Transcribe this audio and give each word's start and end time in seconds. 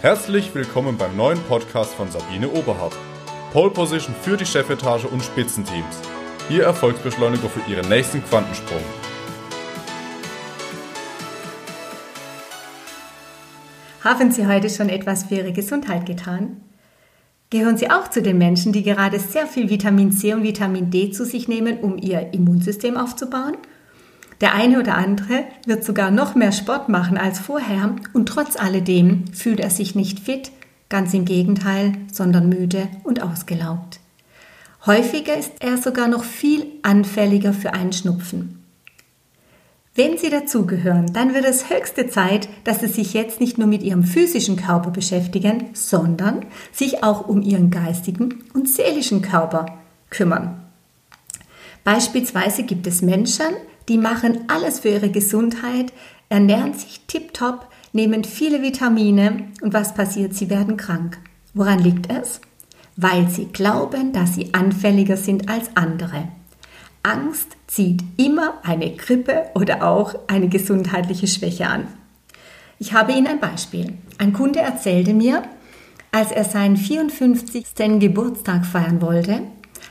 Herzlich 0.00 0.54
willkommen 0.54 0.96
beim 0.96 1.16
neuen 1.16 1.40
Podcast 1.48 1.92
von 1.94 2.08
Sabine 2.08 2.48
Oberhardt. 2.48 2.96
Pole 3.52 3.72
Position 3.72 4.14
für 4.14 4.36
die 4.36 4.46
Chefetage 4.46 5.06
und 5.06 5.24
Spitzenteams. 5.24 6.00
Ihr 6.48 6.62
Erfolgsbeschleuniger 6.62 7.48
für 7.48 7.68
Ihren 7.68 7.88
nächsten 7.88 8.22
Quantensprung. 8.22 8.78
Haben 14.04 14.30
Sie 14.30 14.46
heute 14.46 14.70
schon 14.70 14.88
etwas 14.88 15.24
für 15.24 15.34
Ihre 15.34 15.52
Gesundheit 15.52 16.06
getan? 16.06 16.60
Gehören 17.50 17.76
Sie 17.76 17.90
auch 17.90 18.06
zu 18.06 18.22
den 18.22 18.38
Menschen, 18.38 18.72
die 18.72 18.84
gerade 18.84 19.18
sehr 19.18 19.48
viel 19.48 19.68
Vitamin 19.68 20.12
C 20.12 20.32
und 20.32 20.44
Vitamin 20.44 20.92
D 20.92 21.10
zu 21.10 21.24
sich 21.24 21.48
nehmen, 21.48 21.80
um 21.80 21.98
ihr 21.98 22.32
Immunsystem 22.32 22.96
aufzubauen? 22.96 23.56
Der 24.40 24.54
eine 24.54 24.78
oder 24.78 24.94
andere 24.94 25.44
wird 25.66 25.84
sogar 25.84 26.10
noch 26.10 26.34
mehr 26.34 26.52
Sport 26.52 26.88
machen 26.88 27.18
als 27.18 27.38
vorher 27.40 27.96
und 28.12 28.26
trotz 28.28 28.56
alledem 28.56 29.24
fühlt 29.32 29.60
er 29.60 29.70
sich 29.70 29.94
nicht 29.94 30.20
fit, 30.20 30.52
ganz 30.88 31.12
im 31.12 31.24
Gegenteil, 31.24 31.92
sondern 32.12 32.48
müde 32.48 32.88
und 33.02 33.22
ausgelaugt. 33.22 34.00
Häufiger 34.86 35.36
ist 35.36 35.52
er 35.60 35.76
sogar 35.76 36.08
noch 36.08 36.22
viel 36.22 36.66
anfälliger 36.82 37.52
für 37.52 37.72
einen 37.72 37.92
Schnupfen. 37.92 38.58
Wenn 39.94 40.16
Sie 40.16 40.30
dazugehören, 40.30 41.12
dann 41.12 41.34
wird 41.34 41.44
es 41.44 41.70
höchste 41.70 42.08
Zeit, 42.08 42.48
dass 42.62 42.78
Sie 42.78 42.86
sich 42.86 43.14
jetzt 43.14 43.40
nicht 43.40 43.58
nur 43.58 43.66
mit 43.66 43.82
Ihrem 43.82 44.04
physischen 44.04 44.54
Körper 44.54 44.92
beschäftigen, 44.92 45.70
sondern 45.72 46.46
sich 46.70 47.02
auch 47.02 47.26
um 47.26 47.42
Ihren 47.42 47.72
geistigen 47.72 48.44
und 48.54 48.68
seelischen 48.68 49.22
Körper 49.22 49.66
kümmern. 50.10 50.62
Beispielsweise 51.82 52.62
gibt 52.62 52.86
es 52.86 53.02
Menschen, 53.02 53.46
die 53.88 53.98
machen 53.98 54.44
alles 54.48 54.80
für 54.80 54.90
ihre 54.90 55.10
Gesundheit, 55.10 55.92
ernähren 56.28 56.74
sich 56.74 57.00
tiptop, 57.06 57.66
nehmen 57.92 58.24
viele 58.24 58.62
Vitamine 58.62 59.48
und 59.62 59.72
was 59.72 59.94
passiert? 59.94 60.34
Sie 60.34 60.50
werden 60.50 60.76
krank. 60.76 61.18
Woran 61.54 61.78
liegt 61.78 62.12
es? 62.12 62.40
Weil 62.96 63.28
sie 63.28 63.46
glauben, 63.46 64.12
dass 64.12 64.34
sie 64.34 64.52
anfälliger 64.52 65.16
sind 65.16 65.48
als 65.48 65.70
andere. 65.74 66.28
Angst 67.02 67.56
zieht 67.66 68.02
immer 68.16 68.54
eine 68.64 68.94
Grippe 68.94 69.46
oder 69.54 69.82
auch 69.88 70.14
eine 70.26 70.48
gesundheitliche 70.48 71.26
Schwäche 71.26 71.68
an. 71.68 71.86
Ich 72.78 72.92
habe 72.92 73.12
Ihnen 73.12 73.26
ein 73.26 73.40
Beispiel. 73.40 73.94
Ein 74.18 74.32
Kunde 74.32 74.60
erzählte 74.60 75.14
mir, 75.14 75.42
als 76.12 76.32
er 76.32 76.44
seinen 76.44 76.76
54. 76.76 77.66
Geburtstag 77.98 78.66
feiern 78.66 79.00
wollte, 79.00 79.42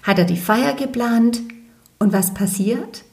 hat 0.04 0.20
er 0.20 0.26
die 0.26 0.38
Feier 0.38 0.74
geplant 0.74 1.42
und 2.00 2.14
was 2.14 2.34
passiert? 2.34 3.04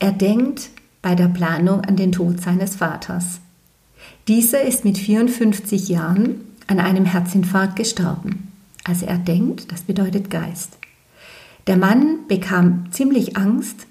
Er 0.00 0.12
denkt 0.12 0.70
bei 1.02 1.14
der 1.14 1.28
Planung 1.28 1.82
an 1.82 1.94
den 1.94 2.10
Tod 2.10 2.40
seines 2.40 2.76
Vaters. 2.76 3.40
Dieser 4.28 4.62
ist 4.62 4.84
mit 4.84 4.96
54 4.96 5.88
Jahren 5.88 6.40
an 6.66 6.80
einem 6.80 7.04
Herzinfarkt 7.04 7.76
gestorben. 7.76 8.48
Also 8.84 9.04
er 9.04 9.18
denkt, 9.18 9.70
das 9.70 9.82
bedeutet 9.82 10.30
Geist. 10.30 10.78
Der 11.66 11.76
Mann 11.76 12.20
bekam 12.28 12.86
ziemlich 12.90 13.36
Angst 13.36 13.86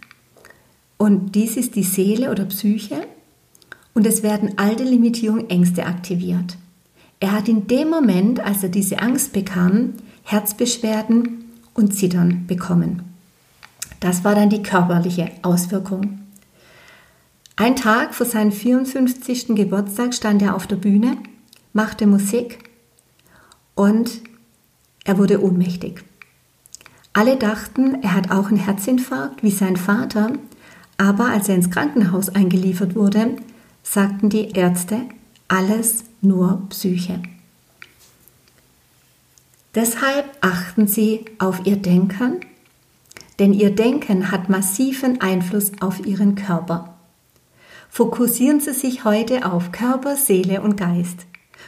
und 0.97 1.35
dies 1.35 1.55
ist 1.57 1.75
die 1.75 1.83
Seele 1.83 2.31
oder 2.31 2.45
Psyche 2.45 3.05
und 3.93 4.07
es 4.07 4.23
werden 4.23 4.53
alte 4.57 4.83
Limitierungen, 4.83 5.49
Ängste 5.49 5.85
aktiviert. 5.85 6.57
Er 7.19 7.33
hat 7.33 7.47
in 7.47 7.67
dem 7.67 7.89
Moment, 7.89 8.39
als 8.39 8.63
er 8.63 8.69
diese 8.69 8.99
Angst 8.99 9.31
bekam, 9.31 9.93
Herzbeschwerden 10.23 11.45
und 11.75 11.93
Zittern 11.93 12.47
bekommen. 12.47 13.08
Das 13.99 14.23
war 14.23 14.35
dann 14.35 14.49
die 14.49 14.63
körperliche 14.63 15.31
Auswirkung. 15.41 16.19
Ein 17.55 17.75
Tag 17.75 18.15
vor 18.15 18.25
seinem 18.25 18.51
54. 18.51 19.47
Geburtstag 19.49 20.13
stand 20.13 20.41
er 20.41 20.55
auf 20.55 20.65
der 20.65 20.77
Bühne, 20.77 21.17
machte 21.73 22.07
Musik 22.07 22.69
und 23.75 24.21
er 25.03 25.17
wurde 25.17 25.43
ohnmächtig. 25.43 26.03
Alle 27.11 27.35
dachten, 27.35 28.01
er 28.01 28.13
hat 28.13 28.31
auch 28.31 28.47
einen 28.47 28.57
Herzinfarkt 28.57 29.43
wie 29.43 29.51
sein 29.51 29.75
Vater, 29.75 30.33
aber 30.97 31.25
als 31.25 31.49
er 31.49 31.55
ins 31.55 31.69
Krankenhaus 31.69 32.29
eingeliefert 32.29 32.95
wurde, 32.95 33.35
sagten 33.83 34.29
die 34.29 34.51
Ärzte, 34.51 35.01
alles 35.47 36.05
nur 36.21 36.61
Psyche. 36.69 37.21
Deshalb 39.75 40.25
achten 40.41 40.87
Sie 40.87 41.25
auf 41.39 41.65
Ihr 41.65 41.77
Denken 41.77 42.39
denn 43.39 43.53
ihr 43.53 43.73
Denken 43.73 44.31
hat 44.31 44.49
massiven 44.49 45.21
Einfluss 45.21 45.71
auf 45.79 46.05
ihren 46.05 46.35
Körper. 46.35 46.95
Fokussieren 47.89 48.59
Sie 48.59 48.73
sich 48.73 49.03
heute 49.05 49.51
auf 49.51 49.71
Körper, 49.71 50.15
Seele 50.15 50.61
und 50.61 50.77
Geist. 50.77 51.25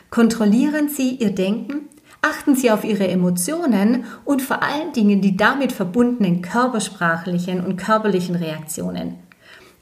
Kontrollieren 0.09 0.89
Sie 0.89 1.15
Ihr 1.15 1.31
Denken, 1.31 1.87
achten 2.21 2.55
Sie 2.55 2.69
auf 2.69 2.83
Ihre 2.83 3.07
Emotionen 3.07 4.03
und 4.23 4.41
vor 4.41 4.61
allen 4.61 4.93
Dingen 4.93 5.21
die 5.21 5.35
damit 5.35 5.71
verbundenen 5.71 6.41
körpersprachlichen 6.41 7.65
und 7.65 7.77
körperlichen 7.77 8.35
Reaktionen. 8.35 9.15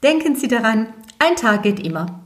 Denken 0.02 0.36
Sie 0.36 0.48
daran, 0.48 0.86
ein 1.18 1.36
Tag 1.36 1.64
geht 1.64 1.84
immer. 1.84 2.20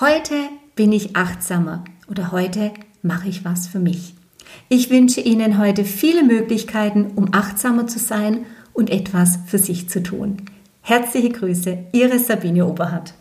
Heute 0.00 0.34
bin 0.74 0.92
ich 0.92 1.16
achtsamer 1.16 1.84
oder 2.10 2.32
heute 2.32 2.72
mache 3.02 3.28
ich 3.28 3.44
was 3.44 3.66
für 3.66 3.78
mich. 3.78 4.14
Ich 4.68 4.90
wünsche 4.90 5.20
Ihnen 5.20 5.58
heute 5.58 5.84
viele 5.84 6.22
Möglichkeiten, 6.22 7.12
um 7.16 7.32
achtsamer 7.32 7.86
zu 7.86 7.98
sein 7.98 8.44
und 8.76 8.90
etwas 8.90 9.38
für 9.46 9.58
sich 9.58 9.88
zu 9.88 10.02
tun. 10.02 10.42
Herzliche 10.82 11.30
Grüße, 11.30 11.78
Ihre 11.92 12.18
Sabine 12.18 12.66
Oberhardt. 12.66 13.14